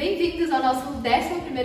[0.00, 1.04] Bem-vindos ao nosso 11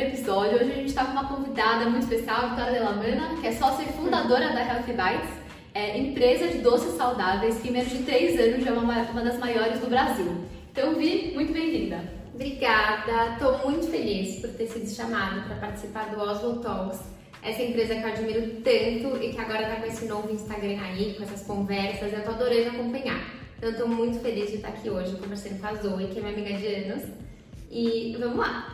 [0.07, 0.55] episódio.
[0.55, 3.93] Hoje a gente está com uma convidada muito especial, Vitória Delamana, que é sócia e
[3.93, 5.29] fundadora da Healthy Bites,
[5.73, 9.21] é, empresa de doces saudáveis que em menos de 3 anos já é uma, uma
[9.21, 10.35] das maiores do Brasil.
[10.69, 12.03] Então, Vi, muito bem-vinda.
[12.33, 16.99] Obrigada, estou muito feliz por ter sido chamada para participar do Oslo Talks.
[17.41, 21.13] Essa empresa que eu admiro tanto e que agora está com esse novo Instagram aí,
[21.13, 23.33] com essas conversas, eu tô adorando acompanhar.
[23.57, 26.33] Então, estou muito feliz de estar aqui hoje conversando com a Zoe, que é minha
[26.33, 27.25] amiga de anos.
[27.75, 28.73] E vamos lá!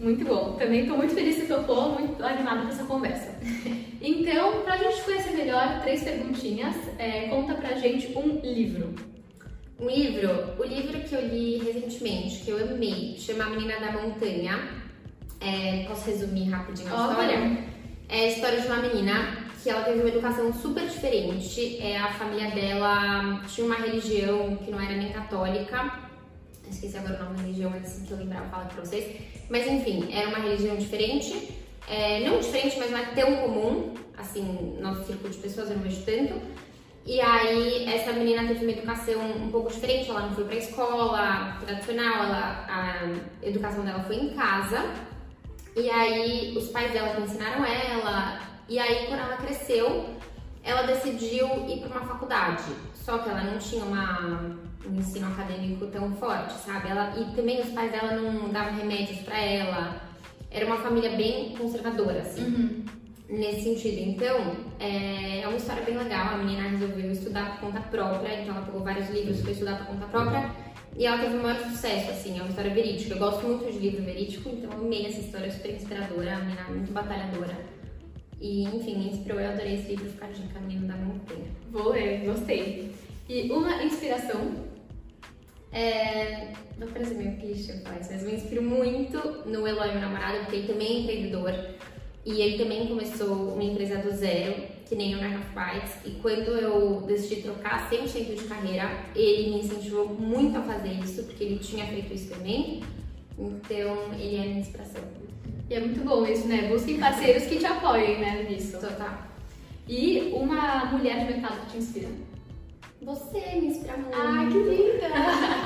[0.00, 0.56] Muito bom.
[0.58, 3.38] Também estou muito feliz que topou, muito animada com essa conversa.
[4.06, 6.76] Então, para a gente conhecer melhor, três perguntinhas.
[6.98, 8.94] É, conta pra gente um livro.
[9.80, 13.92] Um livro, o livro que eu li recentemente, que eu amei, chama A Menina da
[13.92, 14.58] Montanha.
[15.40, 17.64] É, posso resumir rapidinho a história?
[18.10, 21.78] É a história de uma menina que ela teve uma educação super diferente.
[21.80, 26.03] É, a família dela tinha uma religião que não era nem católica.
[26.70, 29.20] Esqueci agora o nome da religião, mas assim que eu lembrar eu falo pra vocês.
[29.48, 31.54] Mas enfim, era uma religião diferente.
[31.88, 35.82] É, não diferente, mas não é tão comum, assim, nosso círculo de pessoas eu não
[35.82, 36.40] vejo tanto.
[37.06, 41.58] E aí, essa menina teve uma educação um pouco diferente, ela não foi pra escola
[41.60, 44.90] tradicional, ela, a educação dela foi em casa.
[45.76, 48.40] E aí, os pais dela ensinaram ela.
[48.66, 50.14] E aí, quando ela cresceu,
[50.62, 52.64] ela decidiu ir para uma faculdade.
[52.94, 56.88] Só que ela não tinha uma, um ensino acadêmico tão forte, sabe?
[56.88, 60.00] Ela, e também os pais dela não davam remédios para ela.
[60.50, 62.44] Era uma família bem conservadora, assim.
[62.44, 62.84] Uhum
[63.28, 64.00] nesse sentido.
[64.00, 66.34] Então, é, é uma história bem legal.
[66.34, 69.86] A menina resolveu estudar por conta própria, então ela pegou vários livros, foi estudar por
[69.86, 70.50] conta própria
[70.96, 72.38] e ela teve o maior sucesso, assim.
[72.38, 73.14] É uma história verídica.
[73.14, 76.36] Eu gosto muito de livro verídico, então eu amei essa história, super inspiradora.
[76.36, 77.56] A menina é muito batalhadora.
[78.40, 79.40] E, enfim, me inspirou.
[79.40, 81.46] Eu adorei esse livro, ficar de caminho da montanha.
[81.70, 82.92] Vou ler, gostei.
[83.28, 84.52] E uma inspiração
[85.74, 90.56] é, não parece meio clichê isso, mas me inspiro muito no Eloy, meu namorado, porque
[90.56, 91.52] ele também é empreendedor.
[92.24, 94.54] E ele também começou uma empresa do zero,
[94.86, 95.92] que nem o Narraf Bites.
[96.06, 101.24] E quando eu decidi trocar 100% de carreira, ele me incentivou muito a fazer isso,
[101.24, 102.80] porque ele tinha feito isso também.
[103.36, 105.02] Então, ele é a minha inspiração.
[105.68, 106.68] E é muito bom isso, né?
[106.68, 108.78] Busquem parceiros que te apoiem, né, nisso.
[108.78, 109.18] Total.
[109.88, 112.08] E uma mulher de mercado que te inspira?
[113.04, 114.16] Você me inspira muito.
[114.16, 115.08] Ah, que linda!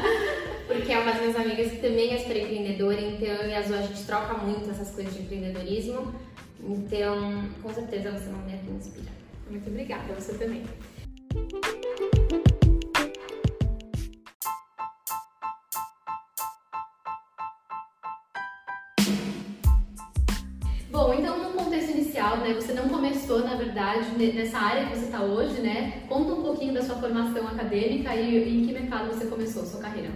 [0.67, 3.79] Porque é uma das minhas amigas que também é super empreendedora, então e a Zoe
[3.79, 6.13] a gente troca muito essas coisas de empreendedorismo.
[6.61, 9.13] Então, com certeza você é uma mulher que me inspira.
[9.49, 10.65] Muito obrigada, você também.
[22.37, 26.03] Né, você não começou, na verdade, nessa área que você está hoje, né?
[26.09, 29.81] Conta um pouquinho da sua formação acadêmica e em que mercado você começou a sua
[29.81, 30.11] carreira.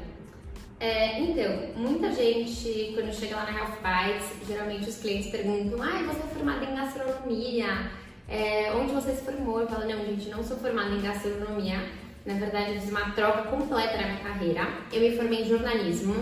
[0.79, 6.03] É, então, muita gente, quando chega lá na Health Bites, geralmente os clientes perguntam: ah,
[6.03, 7.91] você é formada em gastronomia?
[8.29, 9.61] É, onde você se formou?
[9.61, 11.89] Eu falo: não, gente, não sou formada em gastronomia.
[12.27, 14.69] Na verdade, eu fiz uma troca completa na minha carreira.
[14.93, 16.17] Eu me formei em jornalismo,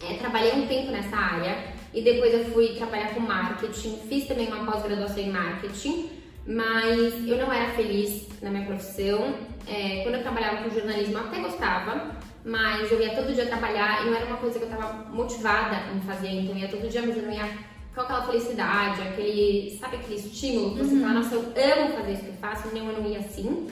[0.00, 3.98] é, trabalhei um tempo nessa área e depois eu fui trabalhar com marketing.
[4.08, 6.10] Fiz também uma pós-graduação em marketing,
[6.46, 9.34] mas eu não era feliz na minha profissão.
[9.66, 14.02] É, quando eu trabalhava com jornalismo, eu até gostava, mas eu ia todo dia trabalhar
[14.02, 16.88] e não era uma coisa que eu tava motivada em fazer, então eu ia todo
[16.88, 17.48] dia, mas eu não ia
[17.94, 21.00] com aquela felicidade, aquele, sabe aquele estímulo que você uhum.
[21.00, 23.66] fala, nossa, eu amo fazer isso que eu faço, nem eu não ia assim.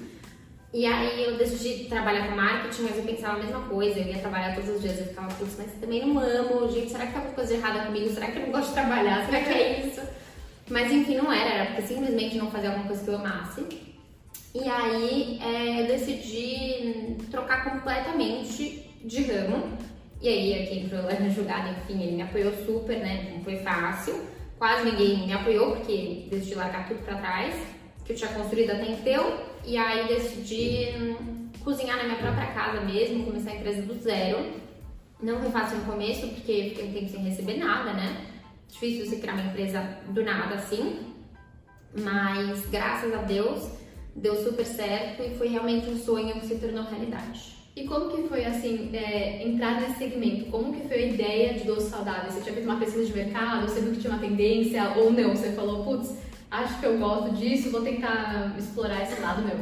[0.74, 4.18] E aí eu decidi trabalhar com marketing, mas eu pensava a mesma coisa, eu ia
[4.18, 7.18] trabalhar todos os dias, eu ficava, putz, mas também não amo, gente, será que tá
[7.18, 8.10] alguma coisa errada comigo?
[8.10, 9.24] Será que eu não gosto de trabalhar?
[9.24, 10.02] Será que é isso?
[10.68, 13.66] Mas enfim, não era, era porque simplesmente não fazia alguma coisa que eu amasse.
[14.54, 19.76] E aí é, eu decidi trocar completamente de ramo.
[20.20, 23.32] E aí aqui entrou o na jogada, enfim, ele me apoiou super, né?
[23.34, 24.20] Não foi fácil.
[24.58, 27.54] Quase ninguém me apoiou, porque decidi largar tudo pra trás,
[28.04, 29.38] que eu tinha construído até então.
[29.66, 31.16] E aí decidi
[31.64, 34.52] cozinhar na minha própria casa mesmo, começar a empresa do zero.
[35.20, 38.26] Não foi fácil no começo, porque fiquei um tempo sem receber nada, né?
[38.68, 41.00] Difícil você criar uma empresa do nada assim.
[41.98, 43.68] Mas graças a Deus
[44.14, 47.56] deu super certo e foi realmente um sonho que se tornou realidade.
[47.74, 50.46] E como que foi, assim, é, entrar nesse segmento?
[50.46, 52.34] Como que foi a ideia de doces saudáveis?
[52.34, 55.36] Você tinha feito uma pesquisa de mercado, você viu que tinha uma tendência ou não?
[55.36, 56.16] Você falou, putz,
[56.56, 59.58] acho que eu gosto disso, vou tentar explorar esse lado meu.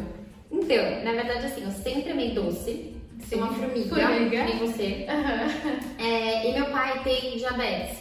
[0.51, 2.95] Então, na verdade, assim, eu sempre amei doce.
[3.29, 4.45] Sou uma formiga, formiga.
[4.45, 5.07] nem você.
[5.09, 6.05] Uhum.
[6.05, 7.99] É, e meu pai tem diabetes.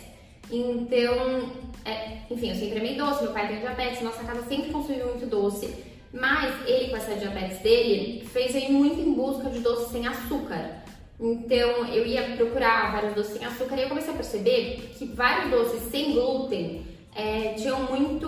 [0.51, 1.49] Então,
[1.85, 5.25] é, enfim, eu sempre amei doce, meu pai tem diabetes, nossa casa sempre consumiu muito
[5.25, 5.73] doce.
[6.11, 10.83] Mas ele, com essa diabetes dele, fez aí muito em busca de doces sem açúcar.
[11.19, 15.49] Então eu ia procurar vários doces sem açúcar e eu comecei a perceber que vários
[15.49, 18.27] doces sem glúten é, tinham muito.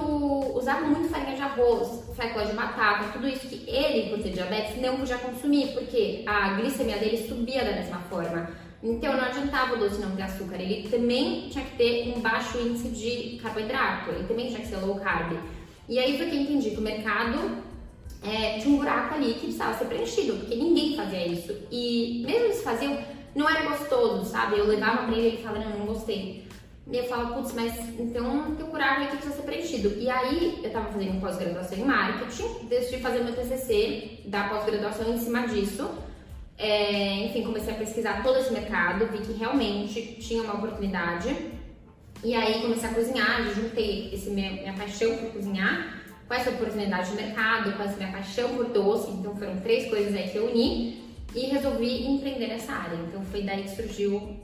[0.55, 4.79] usavam muito farinha de arroz, fécula de batata, tudo isso que ele, por ter diabetes,
[4.81, 8.49] não podia consumir, porque a glicemia dele subia da mesma forma.
[8.83, 12.59] Então não adiantava o doce não ter açúcar, ele também tinha que ter um baixo
[12.59, 15.39] índice de carboidrato, ele também tinha que ser low carb.
[15.89, 17.63] E aí foi que eu entendi que o mercado
[18.23, 21.55] é, tinha um buraco ali que precisava ser preenchido, porque ninguém fazia isso.
[21.71, 22.97] E mesmo eles faziam,
[23.35, 24.59] não era gostoso, sabe?
[24.59, 26.44] Eu levava pra ele e ele falava, não, não gostei.
[26.91, 29.97] E eu falava, putz, mas então buraco aí que precisa ser preenchido.
[29.97, 35.17] E aí eu tava fazendo pós-graduação em marketing, decidi fazer meu TCC da pós-graduação em
[35.17, 35.89] cima disso.
[36.57, 41.35] É, enfim, comecei a pesquisar todo esse mercado, vi que realmente tinha uma oportunidade.
[42.23, 47.11] E aí comecei a cozinhar, juntei esse minha, minha paixão por cozinhar com essa oportunidade
[47.11, 49.11] de mercado, com essa minha paixão por doce.
[49.11, 51.03] Então foram três coisas aí que eu uni
[51.33, 52.95] e resolvi empreender nessa área.
[52.95, 54.37] Então foi daí que surgiu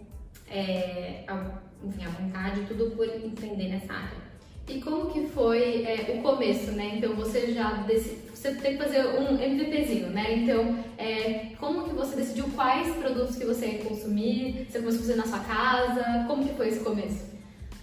[0.49, 4.31] é, a, enfim, a vontade, tudo por empreender nessa área.
[4.67, 6.93] E como que foi é, o começo, né?
[6.95, 10.33] Então você já decidiu, você tem que fazer um MVPzinho, né?
[10.33, 14.67] Então, é, como que você decidiu quais produtos que você ia consumir?
[14.69, 16.25] Você começou a fazer na sua casa?
[16.27, 17.25] Como que foi esse começo?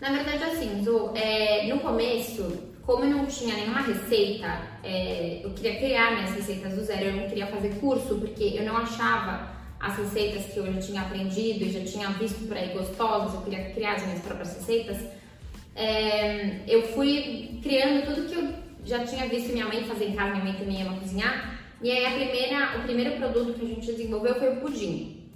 [0.01, 2.57] Na verdade, assim, Zu, é, no começo,
[2.87, 7.17] como eu não tinha nenhuma receita, é, eu queria criar minhas receitas do zero, eu
[7.17, 11.65] não queria fazer curso, porque eu não achava as receitas que eu já tinha aprendido
[11.65, 14.99] e já tinha visto por aí gostosas, eu queria criar as minhas próprias receitas.
[15.75, 18.55] É, eu fui criando tudo que eu
[18.85, 21.61] já tinha visto minha mãe fazer em casa, minha mãe também ama cozinhar.
[21.81, 25.31] E aí a primeira, o primeiro produto que a gente desenvolveu foi o pudim.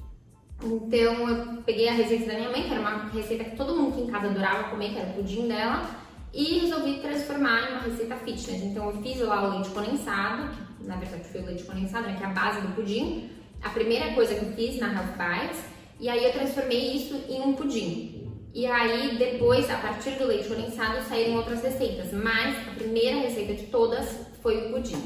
[0.64, 3.92] Então eu peguei a receita da minha mãe, que era uma receita que todo mundo
[3.92, 5.88] aqui em casa adorava comer, que era o pudim dela,
[6.32, 8.62] e resolvi transformar em uma receita fitness.
[8.62, 12.16] Então eu fiz lá o leite condensado, que na verdade foi o leite condensado, né,
[12.16, 13.30] que é a base do pudim.
[13.62, 15.60] A primeira coisa que eu fiz na Health Bites,
[16.00, 18.30] e aí eu transformei isso em um pudim.
[18.54, 23.54] E aí depois, a partir do leite condensado, saíram outras receitas, mas a primeira receita
[23.54, 25.02] de todas foi o pudim.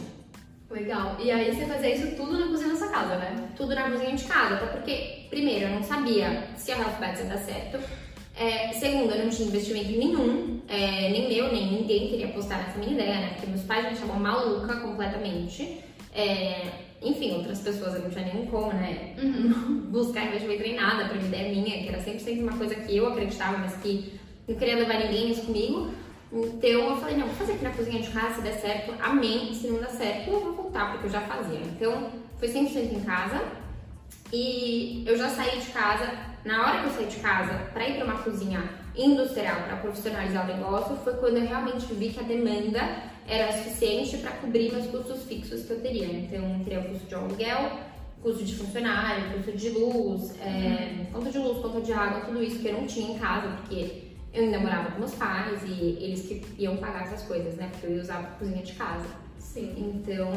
[0.70, 1.16] Legal.
[1.20, 3.50] E aí você fazia isso tudo na cozinha da sua casa, né?
[3.56, 7.20] Tudo na cozinha de casa, até porque, primeiro, eu não sabia se a Health Bites
[7.20, 7.78] ia dar certo.
[8.34, 12.78] É, segundo, eu não tinha investimento nenhum, é, nem meu, nem ninguém queria apostar nessa
[12.78, 13.28] minha ideia, né?
[13.34, 15.80] Porque meus pais me chamam maluca completamente.
[16.12, 19.14] É, enfim, outras pessoas eu não tinha nenhum como, né?
[19.22, 19.88] Uhum.
[19.92, 22.96] Buscar investimento em nada, pra uma ideia minha, que era sempre, sempre uma coisa que
[22.96, 25.90] eu acreditava, mas que não queria levar ninguém nisso comigo.
[26.32, 29.54] Então eu falei, não, vou fazer aqui na cozinha de casa, se der certo, amém.
[29.54, 31.60] Se não der certo, eu vou voltar, porque eu já fazia.
[31.60, 33.42] Então foi 100% em casa.
[34.32, 36.12] E eu já saí de casa,
[36.44, 40.44] na hora que eu saí de casa, para ir para uma cozinha industrial, para profissionalizar
[40.44, 42.80] o negócio, foi quando eu realmente vi que a demanda
[43.28, 46.06] era suficiente para cobrir meus custos fixos que eu teria.
[46.06, 47.70] Então eu teria o custo de aluguel,
[48.22, 52.58] custo de funcionário, custo de luz, é, conta de luz, conta de água, tudo isso
[52.58, 56.26] que eu não tinha em casa, porque eu ainda morava com meus pais e eles
[56.26, 57.68] que iam pagar essas coisas, né?
[57.72, 59.06] Porque eu ia usar a cozinha de casa.
[59.38, 59.74] Sim.
[59.76, 60.30] Então,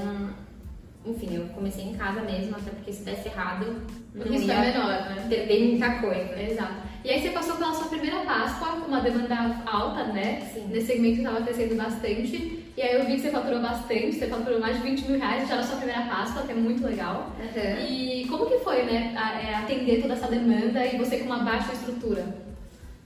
[1.05, 3.81] enfim, eu comecei em casa mesmo, até porque se desse errado,
[4.13, 5.25] não Isso é menor, né?
[5.29, 6.41] Perder muita coisa.
[6.41, 6.88] Exato.
[7.03, 10.41] E aí você passou pela sua primeira Páscoa com uma demanda alta, né?
[10.53, 10.67] Sim.
[10.67, 12.65] Nesse segmento estava crescendo bastante.
[12.75, 15.47] E aí eu vi que você faturou bastante, você faturou mais de 20 mil reais
[15.47, 17.31] já na sua primeira Páscoa, que é muito legal.
[17.39, 17.85] Uhum.
[17.87, 19.13] E como que foi, né?
[19.15, 22.25] É, atender toda essa demanda e você com uma baixa estrutura?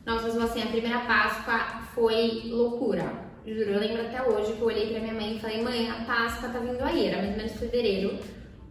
[0.06, 1.60] Nossa, mas assim, a primeira Páscoa
[1.94, 3.32] foi loucura.
[3.46, 6.04] Juro, eu lembro até hoje que eu olhei pra minha mãe e falei, mãe, a
[6.06, 8.18] Páscoa tá vindo aí, era mais ou menos fevereiro.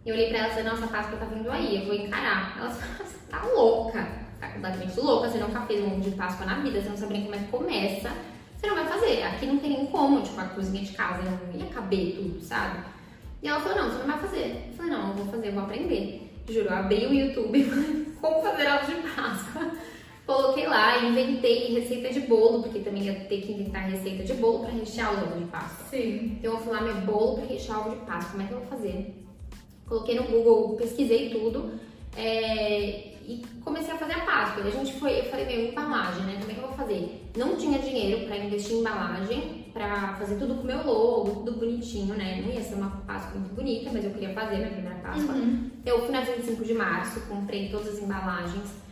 [0.05, 2.57] Eu olhei pra ela e falei, nossa, a Páscoa tá vindo aí, eu vou encarar.
[2.57, 6.59] Ela falou, você tá louca, completamente louca, você nunca fez um monte de Páscoa na
[6.59, 8.11] vida, você não sabe nem como é que começa,
[8.57, 9.23] você não vai fazer.
[9.23, 12.79] Aqui não tem nem como, tipo, a cozinha de casa não ia caber tudo, sabe?
[13.41, 14.65] E ela falou, não, você não vai fazer.
[14.69, 16.31] Eu falei, não, eu vou fazer, eu vou aprender.
[16.49, 19.71] Juro, eu abri o YouTube e falei, como fazer algo de Páscoa.
[20.25, 24.59] Coloquei lá, inventei receita de bolo, porque também ia ter que inventar receita de bolo
[24.59, 25.85] para rechear o ovo de Páscoa.
[25.89, 26.37] Sim.
[26.39, 28.53] Então eu fui lá, meu bolo para rechear o ovo de Páscoa, como é que
[28.53, 29.13] eu vou fazer?
[29.85, 31.77] Coloquei no Google, pesquisei tudo
[32.15, 34.63] é, e comecei a fazer a Páscoa.
[34.63, 36.37] E a gente foi, eu falei, meu, embalagem, né?
[36.39, 37.31] Como é que eu vou fazer?
[37.37, 41.59] Não tinha dinheiro para investir em embalagem, para fazer tudo com o meu logo, tudo
[41.59, 42.41] bonitinho, né?
[42.45, 45.35] Não ia ser uma Páscoa muito bonita, mas eu queria fazer minha primeira Páscoa.
[45.35, 45.71] Uhum.
[45.85, 48.83] Eu fui na 25 de março, comprei todas as embalagens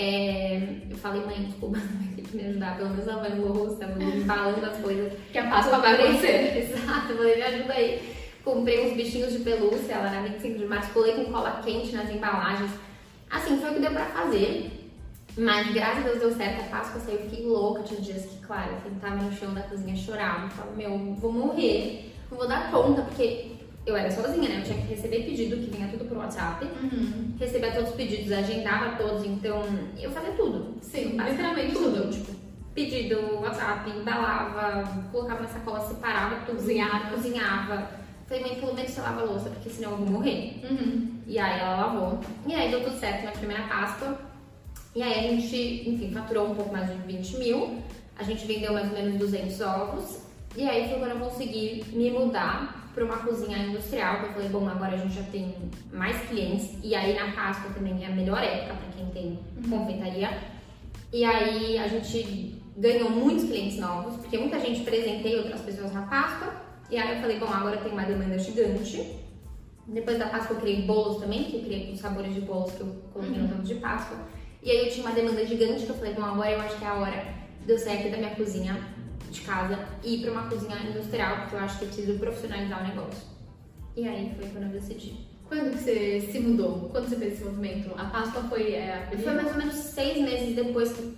[0.00, 3.52] é, eu falei, mãe, desculpa, não vai ter que me ajudar, pelo menos lavando o
[3.52, 5.12] rosto, tava embalando as coisas.
[5.32, 6.70] Que a Páscoa vai acontecer.
[6.70, 8.14] Exato, eu falei, me ajuda aí.
[8.44, 12.08] Comprei uns bichinhos de pelúcia lá na 25 de março, colei com cola quente nas
[12.08, 12.70] embalagens.
[13.30, 14.74] Assim, foi o que deu pra fazer.
[15.36, 18.38] Mas graças a Deus deu certo, a Páscoa saiu, eu fiquei louca, tinha dias que,
[18.44, 22.72] claro, eu sentava no chão da cozinha, chorava, falava, meu, vou morrer, não vou dar
[22.72, 23.52] conta, porque
[23.86, 24.58] eu era sozinha, né?
[24.58, 27.34] Eu tinha que receber pedido que vinha tudo por WhatsApp, Uhum.
[27.38, 29.62] recebia todos os pedidos, agendava todos, então
[30.00, 30.74] eu fazia tudo.
[30.82, 32.10] Sim, literalmente tudo.
[32.10, 32.32] Tipo,
[32.74, 37.10] pedido, WhatsApp, embalava, colocava na sacola, separava tudo, Cozinhava.
[37.14, 37.90] cozinhava.
[38.28, 40.60] Falei, mãe, pelo menos você lava a louça, porque senão eu vou morrer.
[40.62, 41.18] Uhum.
[41.26, 42.20] E aí ela lavou.
[42.46, 44.18] E aí deu tudo certo na primeira Páscoa.
[44.94, 47.78] E aí a gente, enfim, faturou um pouco mais de 20 mil.
[48.18, 50.18] A gente vendeu mais ou menos 200 ovos.
[50.54, 54.18] E aí foi quando eu consegui me mudar para uma cozinha industrial.
[54.18, 55.54] Que eu falei, bom, agora a gente já tem
[55.90, 56.76] mais clientes.
[56.82, 59.38] E aí na Páscoa também é a melhor época para quem tem
[59.70, 60.38] confeitaria.
[61.10, 66.02] E aí a gente ganhou muitos clientes novos, porque muita gente presenteia outras pessoas na
[66.02, 66.67] Páscoa.
[66.90, 69.16] E aí eu falei, bom, agora tem uma demanda gigante.
[69.86, 72.80] Depois da Páscoa eu criei bolos também, que eu criei com sabores de bolos que
[72.80, 74.18] eu coloquei no ovos de Páscoa.
[74.62, 76.84] E aí eu tinha uma demanda gigante que eu falei, bom, agora eu acho que
[76.84, 77.24] é a hora
[77.64, 78.76] de eu sair aqui da minha cozinha
[79.30, 82.82] de casa e ir pra uma cozinha industrial, porque eu acho que eu preciso profissionalizar
[82.82, 83.28] o negócio.
[83.96, 85.26] E aí foi quando eu decidi.
[85.48, 86.90] Quando que você se mudou?
[86.90, 87.90] Quando você fez esse movimento?
[87.98, 89.42] A Páscoa foi é, a Foi primeira?
[89.42, 91.16] mais ou menos seis meses depois que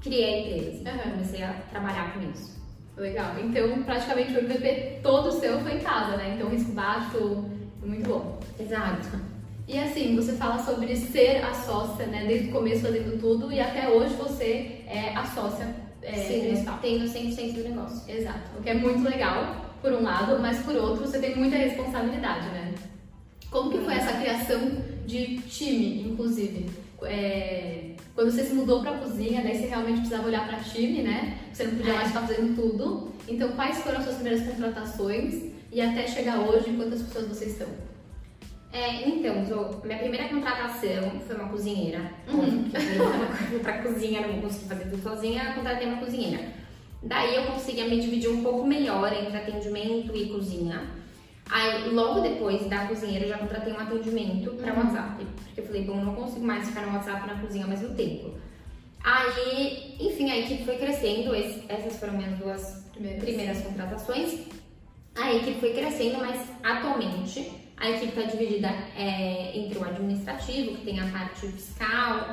[0.00, 0.88] criei a empresa.
[0.90, 1.10] Aham.
[1.12, 2.61] Comecei a trabalhar com isso.
[2.96, 3.34] Legal.
[3.42, 6.34] Então, praticamente o MVP todo seu foi em casa, né?
[6.36, 7.44] Então, risco baixo,
[7.82, 8.38] muito bom.
[8.58, 9.08] Exato.
[9.66, 12.24] E assim, você fala sobre ser a sócia, né?
[12.26, 16.78] Desde o começo fazendo tudo e até hoje você é a sócia é, Sim, principal.
[16.82, 18.02] tendo 100% do negócio.
[18.12, 18.58] Exato.
[18.58, 22.48] O que é muito legal, por um lado, mas por outro, você tem muita responsabilidade,
[22.48, 22.74] né?
[23.50, 24.60] Como que foi essa criação
[25.06, 26.68] de time, inclusive?
[27.06, 31.02] É, quando você se mudou para a cozinha, daí você realmente precisava olhar para time,
[31.02, 31.38] né?
[31.52, 31.96] Você não podia É.
[31.96, 33.12] mais ficar fazendo tudo.
[33.28, 37.68] Então, quais foram as suas primeiras contratações e até chegar hoje, quantas pessoas vocês estão?
[38.72, 39.34] É, então,
[39.84, 42.10] minha primeira contratação foi uma cozinheira.
[42.28, 42.64] Uhum.
[42.70, 46.42] Porque eu pra cozinha, não consegui fazer tudo sozinha, eu contratei uma cozinheira.
[47.02, 50.82] Daí eu conseguia me dividir um pouco melhor entre atendimento e cozinha.
[51.54, 54.78] Aí, logo depois da cozinheira, eu já contratei um atendimento para Uhum.
[54.80, 55.26] WhatsApp.
[55.44, 58.34] Porque eu falei, bom, não consigo mais ficar no WhatsApp na cozinha ao mesmo tempo.
[59.04, 61.34] Aí, enfim, a equipe foi crescendo.
[61.34, 63.22] esse- essas foram minhas duas Primeiras.
[63.24, 64.40] primeiras contratações.
[65.14, 70.84] A equipe foi crescendo, mas atualmente a equipe está dividida é, entre o administrativo, que
[70.86, 72.30] tem a parte fiscal,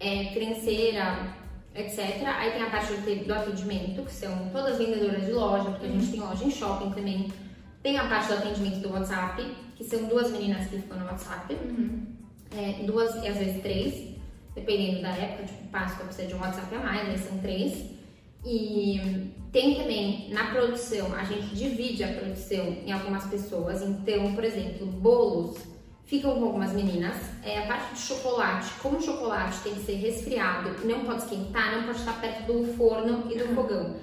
[0.00, 1.34] é, financeira,
[1.74, 2.00] etc.
[2.38, 5.90] Aí tem a parte do, atendimento, que são todas as vendedoras de loja, porque a
[5.90, 7.28] gente tem loja em shopping também.
[7.86, 9.40] Tem a parte do atendimento do WhatsApp,
[9.76, 11.56] que são duas meninas que ficam no WhatsApp,
[12.50, 14.16] é, duas e às vezes três,
[14.56, 17.84] dependendo da época, tipo Páscoa precisa de um WhatsApp a mais, aí são três.
[18.44, 23.80] E tem também na produção, a gente divide a produção em algumas pessoas.
[23.82, 25.56] Então, por exemplo, bolos
[26.06, 27.14] ficam com algumas meninas.
[27.44, 31.76] É, a parte de chocolate, como o chocolate tem que ser resfriado, não pode esquentar,
[31.76, 33.94] não pode estar perto do forno e do fogão.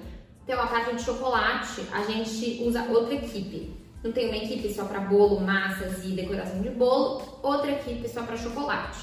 [0.44, 3.72] Então, a parte de chocolate, a gente usa outra equipe.
[4.02, 8.22] Não tem uma equipe só para bolo, massas e decoração de bolo, outra equipe só
[8.22, 8.98] para chocolate.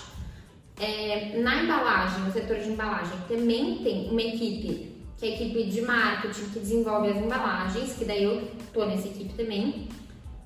[0.80, 5.64] É, na embalagem, no setor de embalagem, também tem uma equipe, que é a equipe
[5.64, 9.90] de marketing, que desenvolve as embalagens, que daí eu tô nessa equipe também.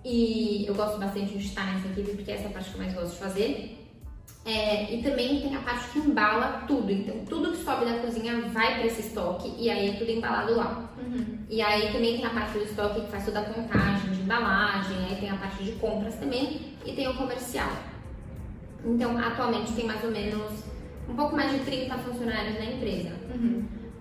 [0.06, 2.82] E eu gosto bastante de estar nessa equipe, porque essa é a parte que eu
[2.82, 3.85] mais gosto de fazer.
[4.46, 6.92] É, e também tem a parte que embala tudo.
[6.92, 10.56] Então, tudo que sobe da cozinha vai para esse estoque e aí é tudo embalado
[10.56, 10.88] lá.
[11.50, 14.98] E aí também tem a parte do estoque que faz toda a contagem de embalagem,
[15.10, 17.72] aí tem a parte de compras também e tem o comercial.
[18.86, 20.64] Então, atualmente tem mais ou menos
[21.10, 23.14] um pouco mais de 30 funcionários na empresa.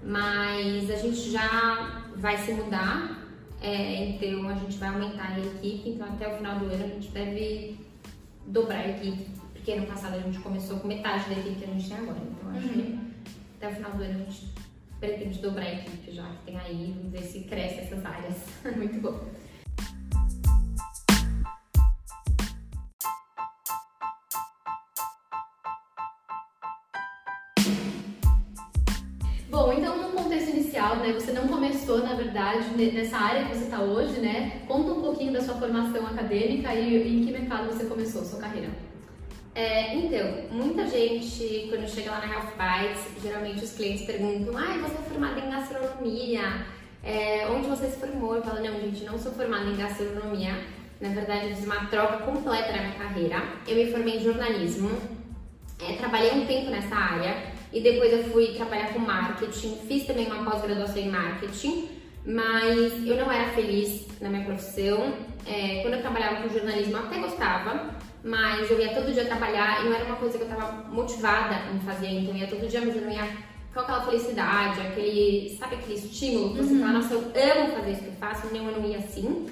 [0.04, 3.26] Mas a gente já vai se mudar,
[3.62, 6.88] é, então a gente vai aumentar a equipe, então até o final do ano a
[6.88, 7.78] gente deve
[8.46, 9.26] dobrar a equipe,
[9.64, 12.18] porque ano passado a gente começou com metade da equipe que a gente tem agora.
[12.20, 12.98] Então acho que
[13.56, 14.48] até o final do ano a gente
[15.00, 18.44] pretende dobrar a equipe já que tem aí, vamos ver se cresce essas áreas.
[18.76, 19.20] Muito bom.
[29.48, 33.56] Bom, então no contexto inicial, né, você não começou, na verdade, ne- nessa área que
[33.56, 34.62] você está hoje, né?
[34.68, 38.93] Conta um pouquinho da sua formação acadêmica e em que mercado você começou sua carreira.
[39.54, 44.78] É, então, muita gente, quando chega lá na Health Bites, geralmente os clientes perguntam: ah,
[44.78, 46.66] você é formada em gastronomia?
[47.04, 48.34] É, onde você se formou?
[48.34, 50.58] Eu falo: não, gente, não sou formada em gastronomia.
[51.00, 53.42] Na verdade, eu fiz uma troca completa na minha carreira.
[53.68, 54.90] Eu me formei em jornalismo,
[55.80, 57.36] é, trabalhei um tempo nessa área
[57.72, 59.76] e depois eu fui trabalhar com marketing.
[59.86, 61.90] Fiz também uma pós-graduação em marketing,
[62.26, 65.14] mas eu não era feliz na minha profissão.
[65.46, 67.94] É, quando eu trabalhava com jornalismo, eu até gostava,
[68.24, 71.70] mas eu ia todo dia trabalhar e não era uma coisa que eu estava motivada
[71.74, 72.08] em fazer.
[72.08, 73.28] Então eu ia todo dia, mas eu não ia
[73.74, 78.02] com aquela felicidade, aquele, sabe aquele estímulo que você fala, nossa, eu amo fazer isso
[78.02, 79.46] que eu faço, não, eu não ia assim.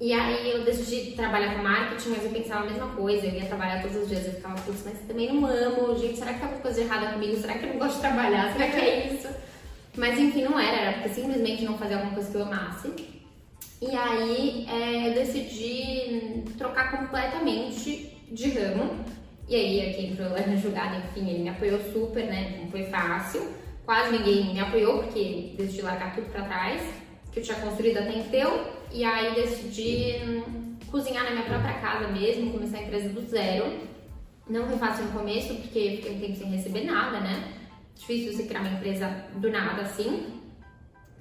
[0.00, 3.44] E aí eu decidi trabalhar com marketing, mas eu pensava a mesma coisa, eu ia
[3.44, 6.46] trabalhar todos os dias, eu ficava, putz, mas também não amo, gente, será que tá
[6.46, 7.36] alguma coisa errada comigo?
[7.36, 8.52] Será que eu não gosto de trabalhar?
[8.52, 9.28] Será que é isso?
[9.96, 13.19] Mas enfim, não era, era porque simplesmente não fazia alguma coisa que eu amasse.
[13.80, 19.02] E aí é, eu decidi trocar completamente de ramo.
[19.48, 22.58] E aí aqui entrou lá na jogada, enfim, ele me apoiou super, né?
[22.60, 23.48] Não foi fácil.
[23.86, 26.82] Quase ninguém me apoiou, porque decidi largar tudo pra trás,
[27.32, 28.66] que eu tinha construído até então.
[28.92, 33.80] E aí decidi hum, cozinhar na minha própria casa mesmo, começar a empresa do zero.
[34.46, 37.54] Não foi fácil no começo, porque fiquei um tempo sem receber nada, né?
[37.98, 40.26] Difícil você criar uma empresa do nada assim.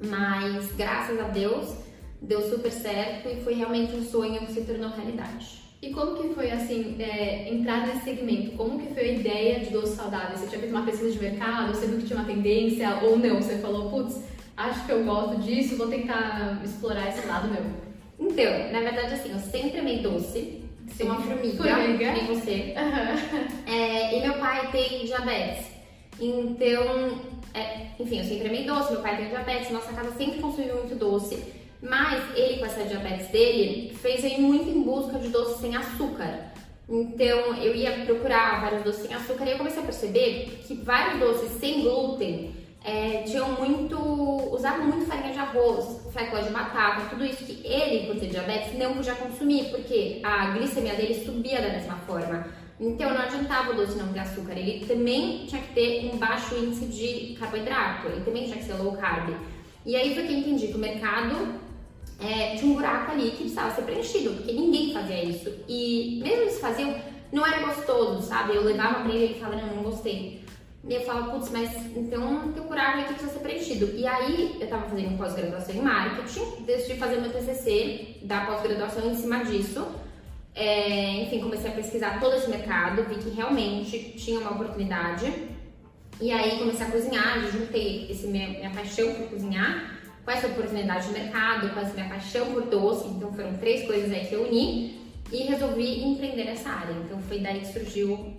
[0.04, 1.89] Mas graças a Deus
[2.22, 5.60] deu super certo e foi realmente um sonho que se tornou realidade.
[5.82, 8.52] E como que foi, assim, é, entrar nesse segmento?
[8.58, 10.40] Como que foi a ideia de doces saudáveis?
[10.40, 13.42] Você tinha feito uma pesquisa de mercado, você viu que tinha uma tendência ou não?
[13.42, 14.22] Você falou, putz,
[14.58, 17.64] acho que eu gosto disso, vou tentar explorar esse lado meu.
[18.20, 20.62] Então, na verdade, assim, eu sempre amei doce.
[20.98, 22.12] Sou uma formiga, Formiga.
[22.12, 22.74] nem você.
[23.66, 25.68] É, e meu pai tem diabetes.
[26.20, 27.22] Então,
[27.54, 30.96] é, enfim, eu sempre amei doce, meu pai tem diabetes, nossa casa sempre consumiu muito
[30.96, 31.38] doce.
[31.82, 36.52] Mas ele, com essa diabetes dele, fez aí muito em busca de doces sem açúcar.
[36.90, 41.20] Então, eu ia procurar vários doces sem açúcar e eu comecei a perceber que vários
[41.20, 42.52] doces sem glúten
[42.84, 43.98] é, tinham muito.
[44.52, 48.78] usavam muito farinha de arroz, fécula de batata, tudo isso que ele, por ter diabetes,
[48.78, 52.48] não podia consumir, porque a glicemia dele subia da mesma forma.
[52.80, 56.56] Então não adiantava o doce não ter açúcar, ele também tinha que ter um baixo
[56.56, 59.36] índice de carboidrato, ele também tinha que ser low carb.
[59.86, 61.60] E aí foi que eu entendi que o mercado
[62.20, 65.54] é, tinha um buraco ali que precisava ser preenchido, porque ninguém fazia isso.
[65.68, 66.94] E mesmo eles faziam,
[67.32, 68.56] não era gostoso, sabe?
[68.56, 70.44] Eu levava pra ele e falava, não, não gostei.
[70.88, 73.92] E eu falava, putz, mas então tem um buraco ali que precisa ser preenchido.
[73.96, 79.16] E aí eu tava fazendo pós-graduação em marketing, decidi fazer meu TCC da pós-graduação em
[79.16, 79.88] cima disso.
[80.56, 85.32] É, enfim, comecei a pesquisar todo esse mercado, vi que realmente tinha uma oportunidade.
[86.20, 91.08] E aí comecei a cozinhar, juntei esse minha, minha paixão por cozinhar com essa oportunidade
[91.08, 93.08] de mercado, com essa minha paixão por doce.
[93.08, 95.00] Então foram três coisas aí que eu uni
[95.32, 96.94] e resolvi empreender nessa área.
[96.94, 98.34] Então foi daí que surgiu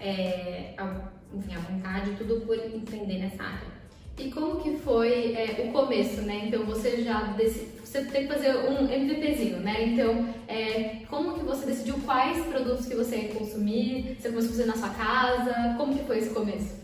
[0.00, 3.78] é, a, enfim, a vontade, tudo por empreender nessa área.
[4.18, 6.46] E como que foi é, o começo, né?
[6.46, 9.84] Então você já decidiu, você tem que fazer um MVPzinho, né?
[9.84, 14.16] Então, é, como que você decidiu quais produtos que você ia consumir?
[14.18, 15.74] Você começou a fazer na sua casa?
[15.76, 16.74] Como que foi esse começo?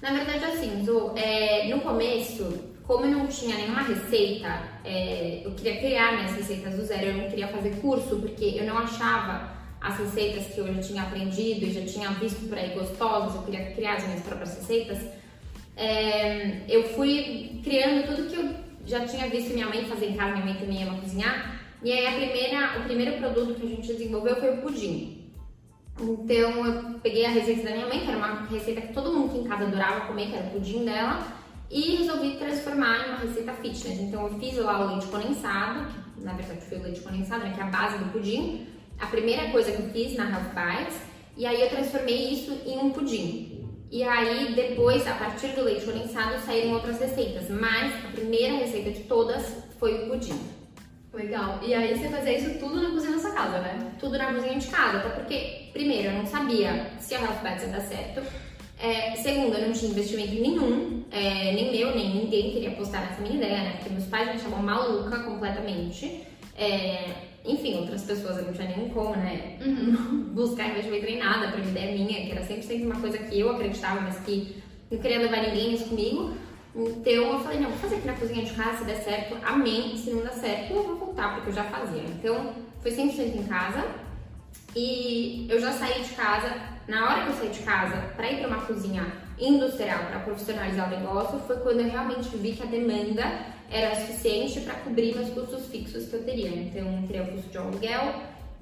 [0.00, 5.52] Na verdade, assim, Zu, é, no começo, como eu não tinha nenhuma receita, é, eu
[5.52, 9.56] queria criar minhas receitas do zero, eu não queria fazer curso, porque eu não achava
[9.80, 13.42] as receitas que eu já tinha aprendido e já tinha visto por aí gostosas, eu
[13.42, 14.98] queria criar as minhas próprias receitas.
[15.76, 18.54] É, eu fui criando tudo que eu
[18.86, 21.60] já tinha visto minha mãe fazer em casa, minha mãe também ama cozinhar.
[21.82, 25.32] E aí a primeira, o primeiro produto que a gente desenvolveu foi o pudim.
[26.00, 29.30] Então eu peguei a receita da minha mãe, que era uma receita que todo mundo
[29.30, 31.26] aqui em casa adorava comer, que era o pudim dela,
[31.70, 34.00] e resolvi transformar em uma receita fitness.
[34.00, 37.52] Então eu fiz lá o leite condensado, que na verdade foi o leite condensado, né,
[37.54, 38.66] que é a base do pudim.
[38.98, 40.96] A primeira coisa que eu fiz na Health Bites,
[41.36, 43.56] e aí eu transformei isso em um pudim.
[43.90, 47.48] E aí, depois, a partir do leite condensado, saíram outras receitas.
[47.48, 50.38] Mas a primeira receita de todas foi o pudim.
[51.12, 51.60] Legal.
[51.62, 53.92] E aí você fazia isso tudo na cozinha da sua casa, né?
[53.98, 54.98] Tudo na cozinha de casa.
[54.98, 58.22] Até porque, primeiro, eu não sabia se a Health Bites ia dar certo.
[58.78, 63.22] É, segundo, eu não tinha investimento nenhum, é, nem meu, nem ninguém queria apostar nessa
[63.22, 63.72] minha ideia, né?
[63.76, 66.22] Porque meus pais me achavam maluca completamente.
[66.54, 67.10] É,
[67.44, 69.56] enfim, outras pessoas eu não tinha nenhum como, né?
[69.64, 70.30] Uhum.
[70.34, 73.50] Buscar investimento nem nada, pra uma ideia minha, que era sempre uma coisa que eu
[73.50, 76.34] acreditava, mas que não queria levar ninguém nisso comigo.
[76.74, 79.96] Então eu falei, não, vou fazer aqui na cozinha de casa, se der certo, amém.
[79.96, 82.02] Se não der certo, eu vou voltar, porque eu já fazia.
[82.02, 83.86] Então foi 100% em casa.
[84.74, 86.54] E eu já saí de casa,
[86.88, 89.06] na hora que eu saí de casa, para ir para uma cozinha
[89.38, 93.24] industrial, para profissionalizar o negócio, foi quando eu realmente vi que a demanda
[93.70, 96.48] era suficiente para cobrir meus custos fixos que eu teria.
[96.48, 98.14] Então, eu teria o custo de aluguel,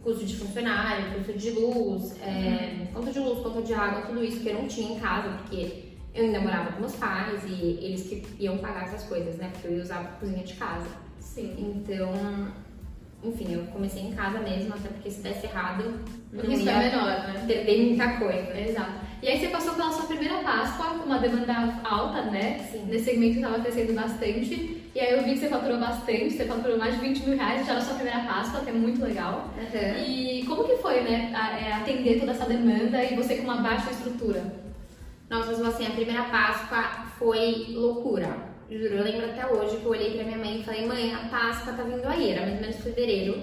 [0.02, 4.40] custo de funcionário, custo de luz, é, conta de luz, conta de água, tudo isso
[4.40, 5.84] que eu não tinha em casa, porque
[6.14, 9.50] eu ainda morava com meus pais e eles que iam pagar essas coisas, né?
[9.52, 10.87] Porque eu ia usar a cozinha de casa.
[11.18, 11.54] Sim.
[11.58, 12.12] Então,
[13.24, 16.00] enfim, eu comecei em casa mesmo, até porque se desse errado,
[16.32, 17.44] o risco é menor, né?
[17.46, 18.60] Perder muita coisa.
[18.60, 18.92] Exato.
[19.22, 22.58] E aí você passou pela sua primeira Páscoa com uma demanda alta, né?
[22.70, 22.84] Sim.
[22.87, 24.82] Nesse segmento estava crescendo bastante.
[24.94, 27.66] E aí eu vi que você faturou bastante, você faturou mais de 20 mil reais
[27.66, 29.50] já na sua primeira Páscoa, que é muito legal.
[29.56, 30.04] Uhum.
[30.06, 33.90] E como que foi, né, é, atender toda essa demanda e você com uma baixa
[33.90, 34.44] estrutura?
[35.30, 36.82] Nossa, assim, a primeira Páscoa
[37.18, 38.53] foi loucura.
[38.70, 41.29] Juro, eu lembro até hoje que eu olhei pra minha mãe e falei, mãe, a
[41.29, 43.42] Páscoa tá vindo aí, era mais ou menos fevereiro.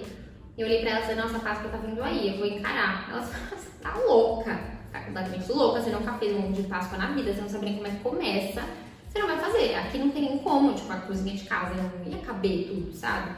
[0.58, 3.08] Eu olhei pra ela e falei, nossa, a Páscoa tá vindo aí, eu vou encarar.
[3.08, 4.60] Ela falou, você tá louca,
[4.92, 7.64] tá completamente louca, você nunca fez um ovo de Páscoa na vida, você não sabe
[7.66, 8.62] nem como é que começa,
[9.08, 9.74] você não vai fazer.
[9.76, 13.30] Aqui não tem nem como, tipo, a cozinha de casa não ia caber tudo, sabe?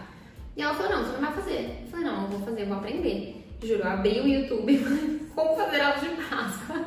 [0.57, 1.81] E ela falou, não, você não vai fazer.
[1.83, 3.47] Eu falei, não, eu vou fazer, eu vou aprender.
[3.63, 4.79] Juro, eu abri o YouTube
[5.35, 6.85] como fazer ovo de Páscoa.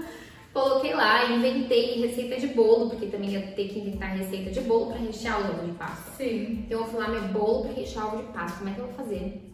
[0.54, 4.88] Coloquei lá, inventei receita de bolo, porque também ia ter que inventar receita de bolo
[4.88, 6.14] para rechear o ovo de Páscoa.
[6.18, 6.64] Sim.
[6.66, 8.80] Então eu fui lá, meu bolo para rechear o ovo de Páscoa, como é que
[8.80, 9.52] eu vou fazer?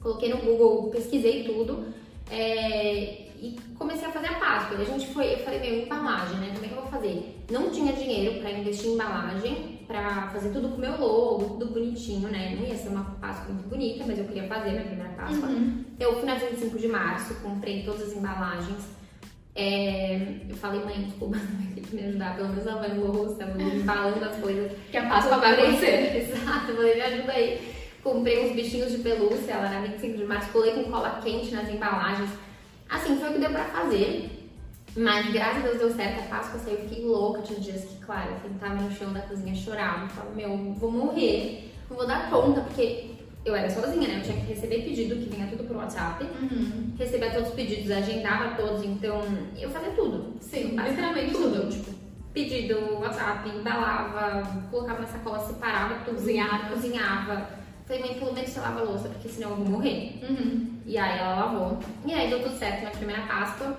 [0.00, 1.86] Coloquei no Google, pesquisei tudo
[2.30, 4.76] é, e comecei a fazer a Páscoa.
[4.78, 6.50] E a gente foi, eu falei, meu, embalagem, né?
[6.52, 7.44] Como é que eu vou fazer?
[7.50, 11.72] Não tinha dinheiro para investir em embalagem, para fazer tudo com o meu logo, tudo
[11.72, 12.56] bonitinho, né?
[12.58, 15.48] Não ia ser uma Páscoa muito bonita, mas eu queria fazer minha primeira Páscoa.
[15.48, 15.84] Uhum.
[15.98, 18.93] Eu fui na 25 de março, comprei todas as embalagens.
[19.56, 23.12] É, eu falei, mãe, desculpa, não vai ter que me ajudar, pelo menos lavando o
[23.12, 24.72] rosto, tava embalando as coisas.
[24.90, 26.16] Que a Páscoa vai acontecer.
[26.16, 27.74] Exato, eu falei, me ajuda aí.
[28.02, 31.68] Comprei uns bichinhos de pelúcia, ela era 25 de março, colei com cola quente nas
[31.68, 32.30] embalagens.
[32.90, 34.30] Assim, foi o que deu pra fazer.
[34.96, 37.42] Mas graças a Deus deu certo, a Páscoa saiu, fiquei louca.
[37.42, 40.08] Tinha dias que, claro, eu sentava no chão da cozinha, chorava.
[40.08, 43.13] Falava, meu, vou morrer, não vou dar conta, porque
[43.44, 44.18] eu era sozinha, né?
[44.18, 46.24] Eu tinha que receber pedido, que vinha tudo pro WhatsApp.
[46.24, 46.94] Uhum.
[46.98, 49.20] Recebia todos os pedidos, agendava todos, então
[49.58, 50.34] eu fazia tudo.
[50.40, 51.70] Sim, Basicamente literalmente tudo.
[51.70, 51.90] Tipo,
[52.32, 56.16] pedido, WhatsApp, embalava, colocava na sacola, separava tudo.
[56.16, 56.68] Cozinhava.
[56.68, 57.48] Cozinhava.
[57.86, 60.18] Falei, mãe, pelo menos você lava a louça, porque senão eu vou morrer.
[60.22, 60.78] Uhum.
[60.86, 61.78] E aí ela lavou.
[62.06, 63.76] E aí deu tudo certo na primeira Páscoa.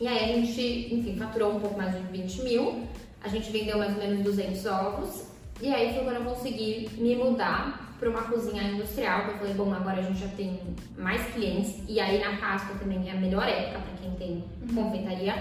[0.00, 2.84] E aí a gente, enfim, faturou um pouco mais de 20 mil.
[3.22, 5.24] A gente vendeu mais ou menos 200 ovos.
[5.60, 9.24] E aí foi quando eu consegui me mudar para uma cozinha industrial.
[9.24, 10.58] Que eu falei, bom, agora a gente já tem
[10.96, 11.76] mais clientes.
[11.86, 15.34] E aí na Páscoa também é a melhor época para quem tem confeitaria.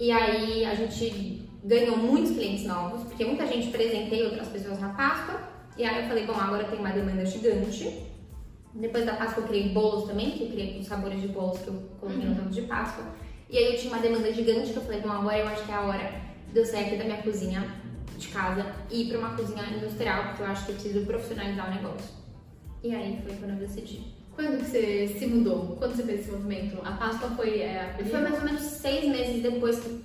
[0.00, 4.90] E aí a gente ganhou muitos clientes novos, porque muita gente presenteia outras pessoas na
[4.90, 5.40] Páscoa.
[5.76, 8.06] E aí eu falei, bom, agora tem uma demanda gigante.
[8.74, 11.68] Depois da Páscoa eu criei bolos também, que eu criei com sabores de bolos que
[11.68, 13.04] eu coloquei no ovos de Páscoa.
[13.50, 15.70] E aí eu tinha uma demanda gigante que eu falei, bom, agora eu acho que
[15.70, 16.10] é a hora
[16.50, 17.81] de eu sair aqui da minha cozinha
[18.22, 21.70] de casa e ir pra uma cozinha industrial, porque eu acho que eu preciso profissionalizar
[21.70, 22.10] o negócio.
[22.82, 24.00] E aí foi quando eu decidi.
[24.34, 25.76] Quando que você se mudou?
[25.76, 26.78] Quando você fez esse movimento?
[26.84, 30.02] A Páscoa foi é, a Foi mais ou menos seis meses depois que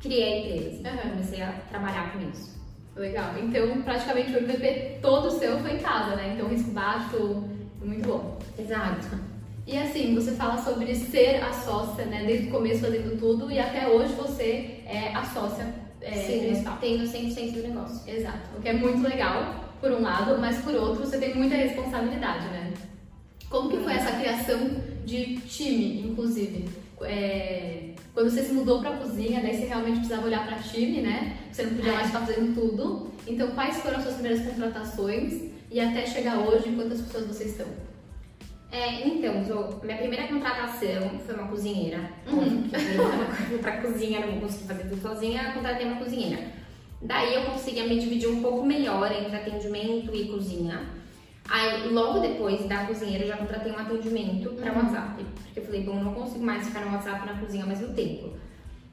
[0.00, 0.88] criei a empresa.
[0.88, 1.10] Aham.
[1.10, 2.58] Comecei a trabalhar com isso.
[2.96, 3.34] Legal.
[3.38, 6.34] Então, praticamente o MVP todo seu foi em casa, né?
[6.34, 7.44] Então, risco baixo,
[7.80, 8.38] muito bom.
[8.58, 9.16] Exato.
[9.64, 12.24] E assim, você fala sobre ser a sócia, né?
[12.26, 16.78] Desde o começo fazendo tudo e até hoje você é a sócia é, Sim, principal.
[16.80, 18.00] tendo 100% do negócio.
[18.10, 18.38] Exato.
[18.56, 22.46] O que é muito legal, por um lado, mas por outro, você tem muita responsabilidade,
[22.48, 22.72] né?
[23.50, 24.58] Como que foi essa criação
[25.04, 26.68] de time, inclusive?
[27.02, 31.00] É, quando você se mudou para a cozinha, daí você realmente precisava olhar para time,
[31.00, 31.36] né?
[31.52, 31.94] Você não podia É.
[31.94, 33.10] mais ficar fazendo tudo.
[33.26, 37.66] Então, quais foram as suas primeiras contratações e até chegar hoje, quantas pessoas vocês estão?
[38.70, 39.34] É, então,
[39.82, 42.10] minha primeira contratação foi uma cozinheira.
[42.26, 42.68] Uhum.
[43.48, 46.42] Fui pra cozinha, não consegui fazer tudo sozinha, contratei uma cozinheira.
[47.00, 50.82] Daí eu conseguia me dividir um pouco melhor entre atendimento e cozinha.
[51.48, 54.78] Aí, logo depois da cozinheira, eu já contratei um atendimento para Uhum.
[54.84, 55.24] WhatsApp.
[55.44, 58.34] Porque eu falei, bom, não consigo mais ficar no WhatsApp na cozinha ao mesmo tempo.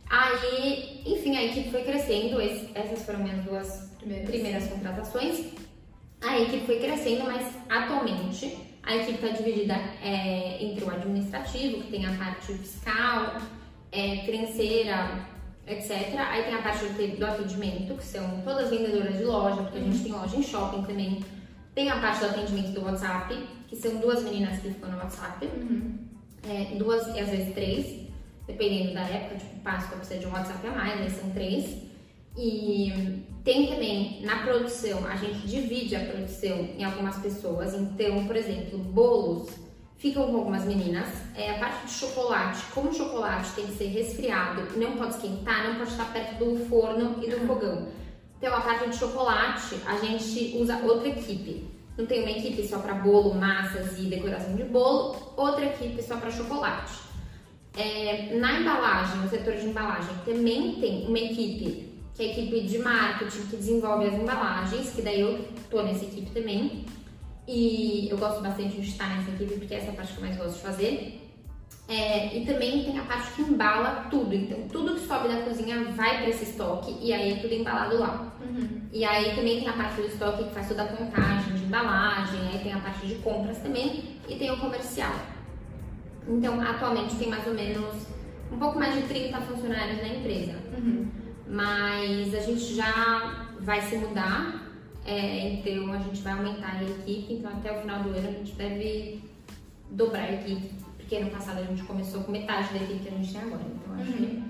[0.09, 2.39] Aí, enfim, a equipe foi crescendo.
[2.39, 4.29] esse- essas foram minhas duas Primeiras.
[4.29, 5.45] primeiras contratações.
[6.21, 8.55] A equipe foi crescendo, mas atualmente
[8.86, 13.38] a equipe está dividida é, entre o administrativo, que tem a parte fiscal,
[13.91, 15.28] é, financeira,
[15.65, 16.13] etc.
[16.19, 20.04] Aí tem a parte do, atendimento, que são todas vendedoras de loja, porque a gente
[20.04, 21.24] tem loja em shopping também.
[21.74, 23.36] Tem a parte do atendimento do WhatsApp,
[23.67, 25.98] que são duas meninas que ficam no WhatsApp, Uhum.
[26.48, 28.08] é, duas e às vezes três,
[28.45, 31.78] dependendo da época, tipo Páscoa precisa de um WhatsApp a mais, aí são três.
[32.38, 37.75] E tem também na produção, a gente divide a produção em algumas pessoas.
[37.75, 39.49] Então, por exemplo, bolos
[39.97, 41.08] ficam com algumas meninas.
[41.36, 45.67] É, a parte de chocolate, como o chocolate tem que ser resfriado, não pode esquentar,
[45.67, 47.88] não pode estar perto do forno e do fogão.
[48.39, 51.69] Então, a parte de chocolate, a gente usa outra equipe.
[51.95, 56.17] Não tem uma equipe só para bolo, massas e decoração de bolo, outra equipe só
[56.17, 56.93] para chocolate.
[57.77, 61.85] É, na embalagem, no setor de embalagem, também tem uma equipe,
[62.15, 66.06] que é a equipe de marketing, que desenvolve as embalagens, que daí eu tô nessa
[66.06, 66.86] equipe também.
[67.47, 70.25] E eu gosto bastante de estar nessa equipe, porque essa é a parte que eu
[70.25, 71.21] mais gosto de fazer.
[71.88, 74.34] É, e também tem a parte que embala tudo.
[74.34, 77.99] Então, tudo que sobe da cozinha vai para esse estoque e aí é tudo embalado
[77.99, 78.34] lá.
[78.41, 78.82] Uhum.
[78.91, 82.39] E aí também tem a parte do estoque que faz toda a contagem de embalagem,
[82.51, 85.13] aí tem a parte de compras também e tem o comercial.
[86.28, 87.93] Então, atualmente tem mais ou menos
[88.51, 90.56] um pouco mais de 30 funcionários na empresa.
[90.75, 91.24] Uhum.
[91.47, 94.71] Mas a gente já vai se mudar,
[95.05, 98.31] é, então a gente vai aumentar a equipe, então até o final do ano a
[98.31, 99.23] gente deve
[99.91, 103.17] dobrar a equipe, porque ano passado a gente começou com metade da equipe que a
[103.17, 103.63] gente tem agora.
[103.63, 104.17] Então acho uhum.
[104.17, 104.43] que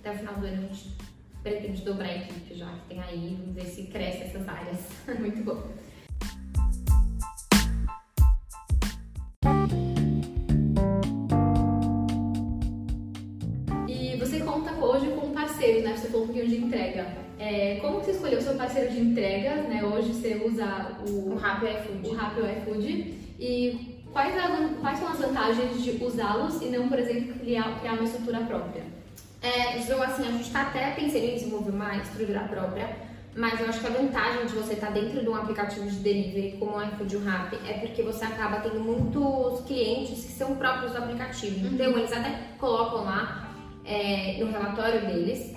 [0.00, 0.96] até o final do ano a gente
[1.42, 4.80] pretende dobrar a equipe já que tem aí, vamos ver se cresce essas áreas.
[5.18, 5.62] Muito bom.
[17.44, 19.84] É, como você escolheu o seu parceiro de entrega, né?
[19.84, 22.08] Hoje você usa o, o Rappi iFood.
[22.08, 23.14] O Rappi iFood.
[23.38, 24.34] E quais,
[24.80, 28.84] quais são as vantagens de usá-los e não, por exemplo, criar, criar uma estrutura própria?
[29.42, 32.96] É, Ju, assim, a gente está até pensando em desenvolver uma estrutura própria,
[33.36, 35.96] mas eu acho que a vantagem de você estar tá dentro de um aplicativo de
[35.96, 40.32] delivery como o iFood e o Rappi é porque você acaba tendo muitos clientes que
[40.32, 41.66] são próprios do aplicativo.
[41.66, 41.74] Uhum.
[41.74, 43.50] Então, eles até colocam lá
[43.84, 45.53] é, no relatório deles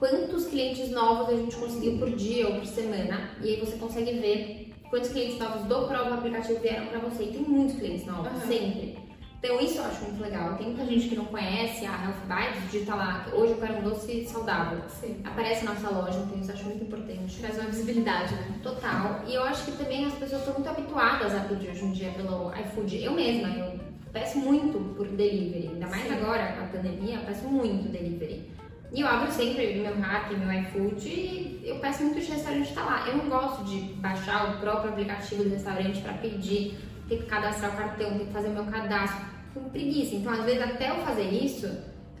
[0.00, 3.30] quantos clientes novos a gente conseguiu por dia ou por semana.
[3.42, 7.24] E aí você consegue ver quantos clientes novos do próprio aplicativo vieram para você.
[7.24, 8.48] E tem muitos clientes novos, uhum.
[8.48, 8.98] sempre.
[9.38, 10.56] Então isso eu acho muito legal.
[10.56, 13.82] Tem muita gente que não conhece a Health Bites, digita lá, hoje eu quero um
[13.82, 14.80] doce saudável.
[14.88, 15.20] Sim.
[15.24, 17.38] Aparece na nossa loja, então isso eu acho muito importante.
[17.38, 18.60] Traz uma visibilidade, né?
[18.62, 19.22] Total.
[19.26, 22.10] E eu acho que também as pessoas estão muito habituadas a pedir hoje em dia
[22.10, 23.02] pelo iFood.
[23.02, 23.80] Eu mesma, eu
[24.12, 25.68] peço muito por delivery.
[25.68, 26.14] Ainda mais Sim.
[26.14, 28.59] agora com a pandemia, eu peço muito delivery.
[28.92, 32.82] E eu abro sempre meu hack, meu iFood e eu peço muito de restaurante estar
[32.82, 33.08] tá lá.
[33.08, 36.76] Eu não gosto de baixar o próprio aplicativo do restaurante para pedir
[37.08, 39.24] ter que cadastrar o cartão, ter que fazer o meu cadastro.
[39.54, 40.14] Com preguiça.
[40.14, 41.68] Então, às vezes, até eu fazer isso,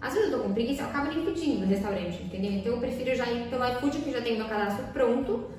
[0.00, 2.52] às vezes eu tô com preguiça, eu acabo nem pedindo no restaurante, entendeu?
[2.52, 5.50] Então, eu prefiro já ir pelo iFood, que já tem meu cadastro pronto.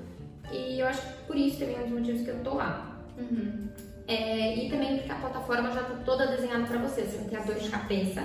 [0.50, 3.00] E eu acho que por isso também é um dos motivos que eu tô lá.
[3.18, 3.68] Uhum.
[4.06, 7.38] É, e também porque a plataforma já tá toda desenhada para você, você não tem
[7.38, 8.22] a dor de cabeça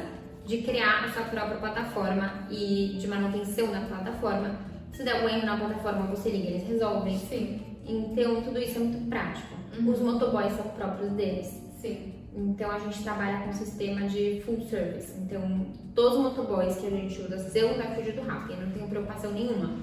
[0.47, 4.57] de criar a sua própria plataforma e de manutenção da plataforma.
[4.93, 7.17] Se der um erro na plataforma, você liga, eles resolvem.
[7.17, 7.61] Sim.
[7.85, 9.53] Então, tudo isso é muito prático.
[9.77, 9.91] Uhum.
[9.91, 11.47] Os motoboys são próprios deles.
[11.77, 12.13] Sim.
[12.33, 15.13] Então, a gente trabalha com um sistema de full service.
[15.19, 19.31] Então, todos os motoboys que a gente usa são da Fuji do não tenho preocupação
[19.31, 19.79] nenhuma.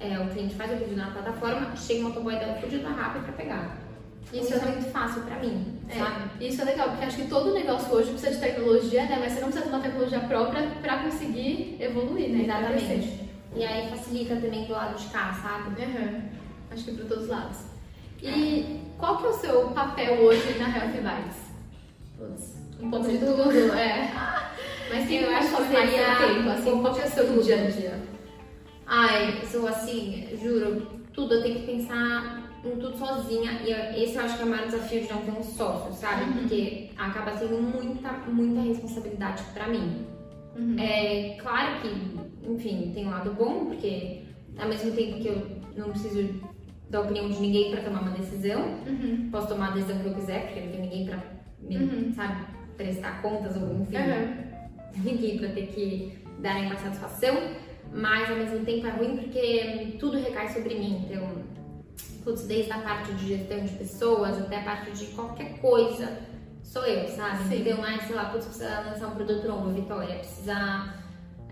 [0.00, 3.32] É, o cliente faz o pedido na plataforma, chega o motoboy da Fuji do para
[3.36, 3.89] pegar.
[4.32, 6.46] Isso é muito fácil para mim, é, sabe?
[6.46, 9.18] Isso é legal, porque acho que todo negócio hoje precisa de tecnologia, né?
[9.18, 12.44] Mas você não precisa ter uma tecnologia própria para conseguir evoluir, né?
[12.44, 13.30] Exatamente.
[13.56, 15.82] E aí facilita também do lado de cá, sabe?
[15.82, 16.22] Uhum.
[16.70, 17.58] Acho que para todos os lados.
[18.22, 21.36] E qual que é o seu papel hoje na Health Vibes?
[22.16, 24.12] Putz, um pouco de tudo, é.
[24.90, 27.70] Mas sim, eu acho que seria tempo, assim, qual que é o seu dia a
[27.70, 28.02] dia?
[28.86, 33.60] Ai, sou assim, juro, tudo eu tenho que pensar em tudo sozinha.
[33.64, 36.24] E esse eu acho que é o maior desafio de não ter um sócio, sabe?
[36.24, 36.32] Uhum.
[36.38, 40.06] Porque acaba sendo muita, muita responsabilidade pra mim.
[40.56, 40.76] Uhum.
[40.78, 44.22] É claro que, enfim, tem um lado bom, porque
[44.58, 46.40] ao mesmo tempo que eu não preciso
[46.90, 49.28] da opinião de ninguém pra tomar uma decisão, uhum.
[49.30, 51.18] posso tomar a decisão que eu quiser, porque não tem ninguém pra,
[51.60, 52.12] me, uhum.
[52.14, 52.46] sabe,
[52.76, 53.96] prestar contas ou enfim,
[55.04, 57.36] ninguém pra ter que dar uma satisfação.
[57.92, 61.06] Mas ao mesmo tempo é ruim porque tudo recai sobre mim.
[61.08, 61.28] Então,
[62.24, 66.18] putz, desde a parte de gestão de pessoas até a parte de qualquer coisa,
[66.62, 67.48] sou eu, sabe?
[67.48, 67.60] Sim.
[67.60, 70.94] Então, é, sei lá, putz, precisa lançar um produto novo, Vitória, precisa.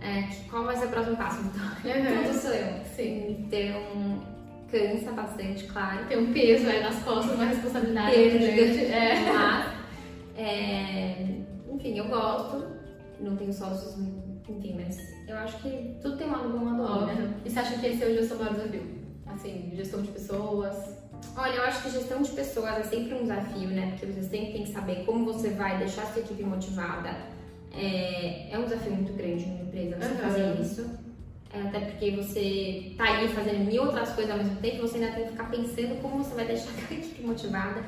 [0.00, 1.68] É, qual vai ser o próximo passo, Vitória?
[1.98, 2.24] Uhum.
[2.24, 2.84] Tudo sou eu.
[2.84, 3.46] Sim.
[3.46, 4.22] Então,
[4.70, 6.06] cansa bastante, claro.
[6.06, 8.84] Tem um peso aí nas costas, uma responsabilidade peso grande.
[8.84, 9.32] É.
[9.32, 9.78] Mas,
[10.36, 11.26] é,
[11.72, 12.64] enfim, eu gosto,
[13.20, 13.96] não tenho sócios,
[14.48, 17.34] enfim, mas eu acho que tudo tem um lado bom e um lado bom.
[17.44, 18.97] E você acha que esse hoje é o seu maior desafio?
[19.32, 20.96] Assim, gestão de pessoas?
[21.36, 23.90] Olha, eu acho que gestão de pessoas é sempre um desafio, né?
[23.90, 27.10] Porque você sempre tem que saber como você vai deixar a sua equipe motivada.
[27.72, 30.18] É, é um desafio muito grande numa empresa você uhum.
[30.18, 30.90] fazer isso.
[31.52, 35.12] É, até porque você tá aí fazendo mil outras coisas ao mesmo tempo, você ainda
[35.12, 37.84] tem que ficar pensando como você vai deixar a equipe motivada.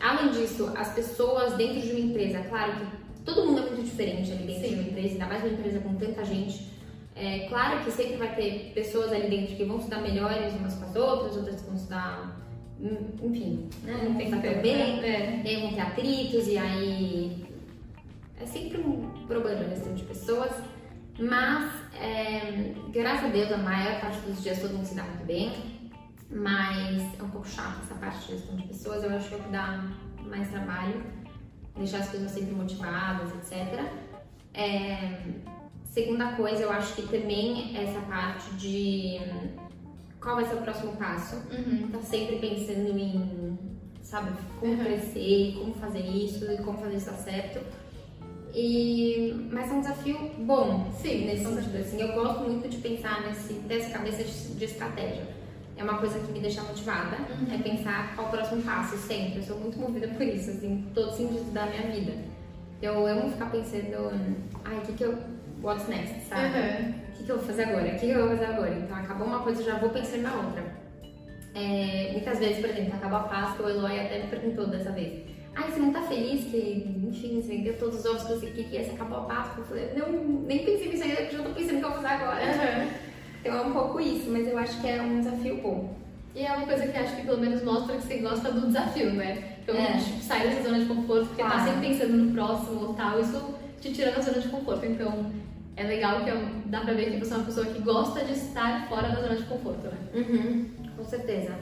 [0.00, 2.86] Além disso, as pessoas dentro de uma empresa, claro que
[3.24, 4.68] todo mundo é muito diferente ali dentro Sim.
[4.68, 6.71] de uma empresa, ainda mais uma empresa com tanta gente.
[7.24, 10.74] É claro que sempre vai ter pessoas ali dentro que vão se dar melhores umas
[10.74, 12.36] com as outras, outras que vão se dar,
[12.80, 14.00] hum, enfim, né?
[14.02, 15.42] Não bem, é.
[15.44, 17.46] e aí vão ter atritos, e aí
[18.40, 20.52] é sempre um problema nesse de pessoas.
[21.18, 25.24] Mas, é, graças a Deus, a maior parte dos dias todo mundo se dá muito
[25.24, 25.52] bem.
[26.28, 29.04] Mas é um pouco chato essa parte de gestão de pessoas.
[29.04, 29.84] Eu acho que é o que dá
[30.24, 31.04] mais trabalho.
[31.76, 33.84] Deixar as pessoas sempre motivadas, etc.
[34.54, 35.18] É,
[35.92, 39.20] Segunda coisa, eu acho que também essa parte de
[40.18, 41.36] qual vai ser o próximo passo.
[41.52, 41.90] Uhum.
[41.92, 43.58] Tá sempre pensando em,
[44.00, 44.84] sabe, como uhum.
[44.84, 47.60] crescer, como fazer isso e como fazer isso dar certo.
[48.54, 51.76] E, mas é um desafio bom, sim, nesse sentido.
[51.76, 55.28] Assim, eu gosto muito de pensar nesse, dessa cabeça de, estratégia.
[55.76, 57.54] é uma coisa que me deixa motivada, uhum.
[57.54, 59.40] é pensar qual o próximo passo, sempre.
[59.40, 62.14] Eu sou muito movida por isso, assim, todo sentido da minha vida.
[62.80, 64.10] Eu amo ficar pensando,
[64.64, 65.16] ai, o que que eu.
[65.62, 66.42] What's next, sabe?
[66.42, 66.94] O uhum.
[67.16, 67.86] que, que eu vou fazer agora?
[67.86, 68.74] O que, que eu vou fazer agora?
[68.74, 70.64] Então, acabou uma coisa, já vou pensando na outra.
[71.54, 75.22] É, muitas vezes, por exemplo, acabou a Páscoa, o Eloy até me perguntou dessa vez.
[75.54, 78.82] Ai, você não tá feliz que, enfim, você vendeu todos os ovos que você queria,
[78.82, 79.62] você acabou a Páscoa?
[79.62, 82.02] Eu falei, não, nem pensei nisso ainda, porque já tô pensando o que eu vou
[82.02, 82.40] fazer agora.
[82.42, 82.90] Uhum.
[83.40, 85.94] Então é um pouco isso, mas eu acho que é um desafio bom.
[86.34, 89.12] E é uma coisa que acho que pelo menos mostra que você gosta do desafio,
[89.12, 89.58] né?
[89.62, 89.98] Então, é.
[89.98, 91.66] tipo, sair dessa zona de conforto, porque tá claro.
[91.66, 94.86] tá sempre pensando no próximo ou tal, isso te tira da zona de conforto.
[94.86, 95.32] Então,
[95.76, 98.32] é legal que é dá pra ver que você é uma pessoa que gosta de
[98.32, 99.98] estar fora da zona de conforto, né?
[100.14, 101.56] Uhum, com certeza.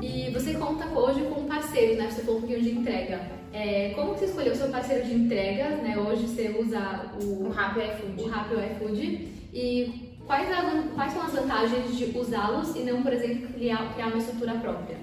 [0.00, 2.10] E você conta hoje com parceiros, né?
[2.10, 3.20] Você falou um pouquinho de entrega.
[3.52, 5.76] É, como você escolheu o seu parceiro de entrega?
[5.76, 5.98] Né?
[5.98, 8.22] Hoje você usa o, o Rappi iFood.
[8.22, 9.28] O Rappi iFood.
[9.52, 10.48] E quais,
[10.94, 14.98] quais são as vantagens de usá-los e não, por exemplo, criar, criar uma estrutura própria?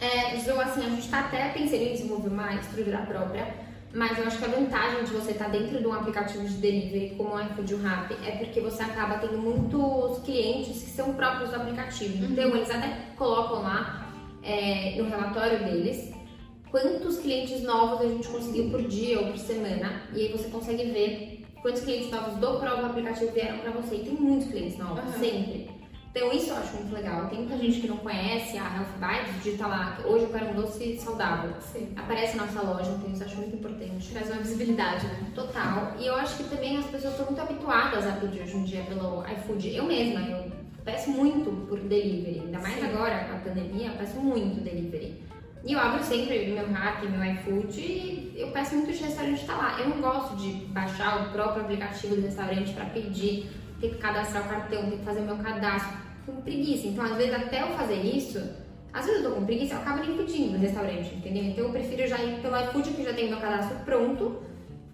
[0.00, 3.54] É, Ju, assim, a gente está até pensando em desenvolver uma estrutura própria,
[3.94, 6.54] mas eu acho que a vantagem de você estar tá dentro de um aplicativo de
[6.54, 10.90] delivery como o iFood e o Rappi é porque você acaba tendo muitos clientes que
[10.90, 12.24] são próprios do aplicativo.
[12.24, 12.32] Uhum.
[12.32, 14.08] Então, eles até colocam lá
[14.42, 16.10] é, no relatório deles
[16.72, 20.02] quantos clientes novos a gente conseguiu por dia ou por semana.
[20.14, 21.31] E aí você consegue ver
[21.62, 23.96] quantos clientes novos do próprio aplicativo vieram para você.
[23.96, 25.20] E tem muitos clientes novos, uhum.
[25.20, 25.70] sempre.
[26.10, 27.26] Então isso eu acho muito legal.
[27.28, 30.54] Tem muita gente que não conhece a Health Bites, digita lá, hoje eu quero um
[30.54, 31.54] doce saudável.
[31.60, 31.90] Sim.
[31.96, 34.12] Aparece na nossa loja, então isso eu acho muito importante.
[34.12, 35.32] Traz uma visibilidade, né?
[35.34, 35.94] Total.
[35.98, 38.82] E eu acho que também as pessoas estão muito habituadas a pedir hoje em dia
[38.82, 39.74] pelo iFood.
[39.74, 40.52] Eu mesma, eu
[40.84, 42.40] peço muito por delivery.
[42.40, 42.84] Ainda mais Sim.
[42.84, 45.22] agora com a pandemia, eu peço muito delivery.
[45.64, 49.54] E eu abro sempre meu hack, meu iFood e eu peço muito de restaurante estar
[49.54, 49.80] tá lá.
[49.80, 53.48] Eu não gosto de baixar o próprio aplicativo do restaurante para pedir,
[53.80, 56.02] ter que cadastrar o cartão, ter que fazer meu cadastro.
[56.26, 56.88] Com preguiça.
[56.88, 58.40] Então, às vezes, até eu fazer isso,
[58.92, 61.44] às vezes eu tô com preguiça, eu acabo nem pedindo no restaurante, entendeu?
[61.44, 64.42] Então, eu prefiro já ir pelo iFood, que já tem meu cadastro pronto.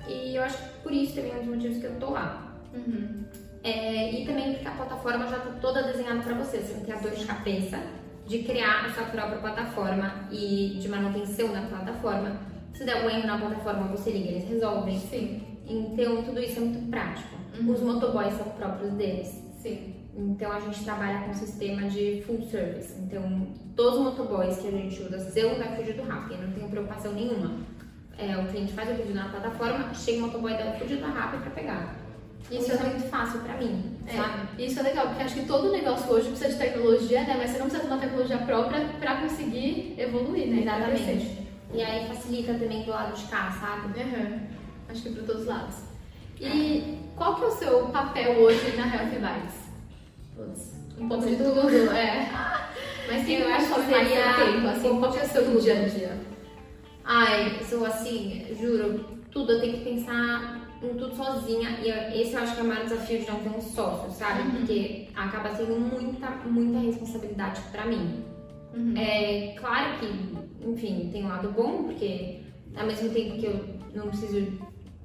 [0.06, 2.56] E eu acho que por isso também é um dos motivos que eu tô lá.
[2.74, 3.24] Uhum.
[3.62, 6.94] É, e também porque a plataforma já tá toda desenhada para você, você não tem
[6.94, 7.78] a dor de cabeça
[8.28, 12.36] de criar a sua própria plataforma e de manutenção da plataforma.
[12.74, 14.98] Se der um erro na plataforma, você liga, eles resolvem.
[14.98, 15.42] Sim.
[15.66, 17.34] Então, tudo isso é muito prático.
[17.58, 17.72] Uhum.
[17.72, 19.28] Os motoboys são próprios deles.
[19.56, 19.94] Sim.
[20.14, 22.94] Então, a gente trabalha com um sistema de full service.
[23.00, 27.12] Então, todos os motoboys que a gente usa são da Fuji do não tenho preocupação
[27.12, 27.56] nenhuma.
[28.18, 31.38] É, o cliente faz o pedido na plataforma, chega o motoboy da Fuji do Rappi
[31.38, 32.07] para pegar.
[32.50, 34.64] Isso é muito fácil pra mim, é, sabe?
[34.64, 37.36] Isso é legal, porque acho que todo negócio hoje precisa de tecnologia, né?
[37.36, 40.62] Mas você não precisa ter uma tecnologia própria pra conseguir evoluir, né?
[40.62, 41.48] Exatamente.
[41.74, 44.00] E aí facilita também do lado de cá, sabe?
[44.00, 44.40] Uhum.
[44.88, 45.76] Acho que para todos os lados.
[46.40, 47.16] E é.
[47.16, 49.54] qual que é o seu papel hoje na Health Vibes?
[50.34, 52.30] Putz, um pouco de tudo, é.
[53.08, 55.88] Mas sim, eu acho que seria tempo, assim, qual que é o seu dia a
[55.88, 56.20] dia?
[57.04, 61.78] Ai, sou assim, juro, tudo eu tenho que pensar em tudo sozinha.
[61.82, 64.42] E esse eu acho que é o maior desafio de não ter um sócio, sabe?
[64.42, 64.50] Uhum.
[64.56, 68.24] Porque acaba sendo muita, muita responsabilidade para mim.
[68.74, 68.94] Uhum.
[68.96, 72.40] É claro que, enfim, tem um lado bom, porque
[72.76, 74.58] ao mesmo tempo que eu não preciso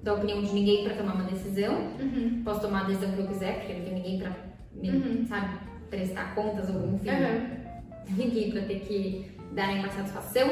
[0.04, 2.42] da opinião de ninguém para tomar uma decisão, uhum.
[2.44, 4.32] posso tomar a decisão que eu quiser, porque não tem ninguém para
[4.74, 5.26] me, uhum.
[5.28, 5.60] sabe,
[5.90, 7.10] prestar contas ou enfim,
[8.18, 10.50] ninguém para ter que dar uma satisfação.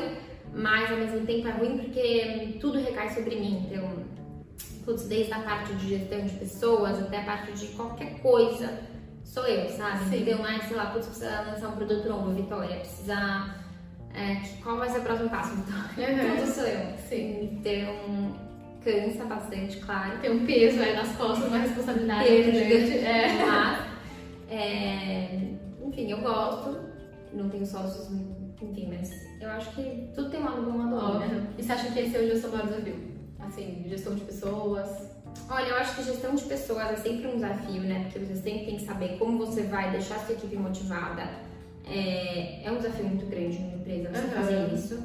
[0.53, 3.67] Mas ao mesmo tempo é ruim porque tudo recai sobre mim.
[3.69, 3.89] Então,
[4.85, 8.79] putz, desde a parte de gestão de pessoas até a parte de qualquer coisa,
[9.23, 10.09] sou eu, sabe?
[10.09, 10.21] Sim.
[10.21, 13.55] Então, é, sei lá, putz, precisa lançar um produto novo, Vitória, precisa.
[14.13, 15.81] É, qual vai ser o próximo passo, Vitória?
[15.97, 16.35] Uhum.
[16.37, 16.97] Tudo sou eu.
[16.97, 17.59] Sim.
[17.59, 18.35] Então,
[18.83, 20.19] cansa bastante, claro.
[20.19, 22.97] Tem um peso aí nas costas, uma responsabilidade Peso grande.
[22.97, 23.45] É.
[23.45, 23.91] Mas,
[24.49, 25.39] é,
[25.85, 26.77] enfim, eu gosto,
[27.33, 28.09] não tenho sócios,
[28.61, 31.47] enfim, mas eu acho que tudo tem um lado bom um lado bom.
[31.57, 33.10] E você acha que esse hoje é o seu maior desafio?
[33.45, 35.09] Assim, gestão de pessoas?
[35.49, 38.03] Olha, eu acho que gestão de pessoas é sempre um desafio, né?
[38.03, 41.23] Porque você sempre tem que saber como você vai deixar a sua equipe motivada.
[41.85, 44.31] É, é um desafio muito grande numa empresa você uhum.
[44.31, 45.03] fazer isso.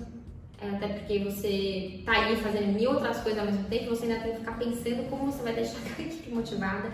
[0.60, 4.20] É, até porque você tá aí fazendo mil outras coisas ao mesmo tempo, você ainda
[4.20, 6.92] tem que ficar pensando como você vai deixar a equipe motivada.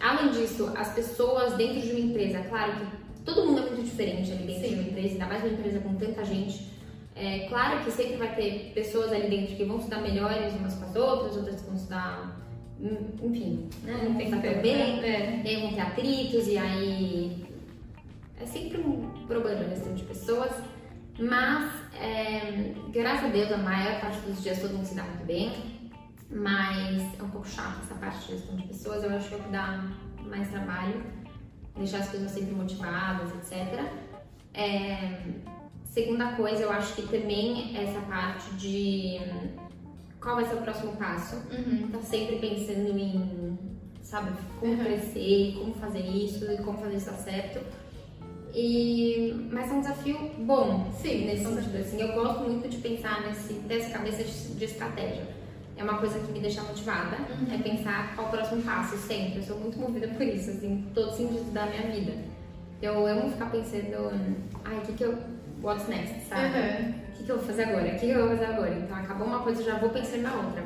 [0.00, 2.86] Além disso, as pessoas dentro de uma empresa, claro que
[3.24, 4.68] todo mundo é muito diferente ali dentro Sim.
[4.68, 6.71] de uma empresa, ainda mais uma empresa com tanta gente.
[7.14, 10.74] É claro que sempre vai ter pessoas ali dentro que vão se dar melhores umas
[10.74, 12.40] com as outras, outras que vão se dar,
[12.80, 14.00] hum, enfim, né?
[14.08, 15.42] Não pensar tão bem, é.
[15.44, 17.46] e aí vão ter atritos, e aí
[18.40, 20.52] é sempre um problema nesse tipo de pessoas.
[21.18, 25.24] Mas, é, graças a Deus, a maior parte dos dias todo mundo se dá muito
[25.24, 25.52] bem.
[26.30, 29.04] Mas é um pouco chato essa parte de gestão de pessoas.
[29.04, 29.84] Eu acho que é o que dá
[30.24, 31.04] mais trabalho,
[31.76, 33.84] deixar as pessoas sempre motivadas, etc.
[34.54, 35.18] É,
[35.92, 39.20] segunda coisa, eu acho que também é essa parte de
[40.20, 41.36] qual vai ser o próximo passo.
[41.52, 41.88] Uhum.
[41.92, 43.58] Tá sempre pensando em,
[44.02, 44.78] sabe, como Uhum.
[44.84, 47.60] crescer, como fazer isso e como fazer isso dar certo.
[48.54, 51.78] E, mas é um desafio bom, Sim, nesse sentido.
[51.78, 55.26] Assim, eu gosto muito de pensar nesse, nessa cabeça de, estratégia.
[55.76, 57.52] É uma coisa que me deixa motivada, Uhum.
[57.54, 59.38] é pensar qual o próximo passo, sempre.
[59.38, 62.12] Eu sou muito movida por isso, assim, todo sentido da minha vida.
[62.80, 64.10] Eu amo ficar pensando,
[64.64, 65.16] ai, o que que eu.
[65.62, 66.58] What's next, sabe?
[66.58, 66.90] Uhum.
[66.90, 67.86] O que, que eu vou fazer agora?
[67.86, 68.74] O que, que eu vou fazer agora?
[68.74, 70.64] Então, acabou uma coisa, já vou pensando na outra.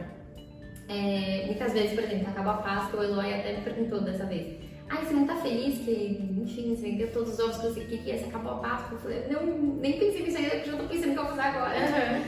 [0.88, 4.56] É, muitas vezes, por exemplo, acabou a Páscoa, o Eloy até me perguntou dessa vez.
[4.88, 8.16] Ai, você não tá feliz que, enfim, você vendeu todos os ovos que você queria,
[8.18, 8.92] você acabou a Páscoa?
[8.96, 9.44] Eu falei, não,
[9.80, 11.74] nem pensei nisso ainda, porque já tô pensando o que eu vou fazer agora.
[11.78, 12.22] Uhum.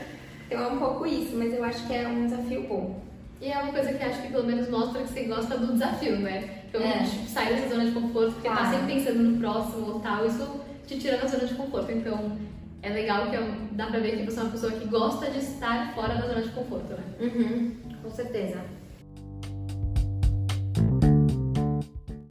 [0.47, 3.01] Então, é um pouco isso, mas eu acho que é um desafio bom.
[3.41, 6.19] E é uma coisa que acho que pelo menos mostra que você gosta do desafio,
[6.19, 6.63] né?
[6.69, 7.05] Então, É.
[7.05, 8.77] tipo, sair dessa zona de conforto, porque tá Claro.
[8.77, 11.93] sempre pensando no próximo ou tal, isso te tira da zona de conforto.
[11.93, 12.37] Então,
[12.83, 15.31] é legal que é um- dá pra ver que você é uma pessoa que gosta
[15.31, 17.05] de estar fora da zona de conforto, né?
[17.21, 18.61] Uhum, com certeza.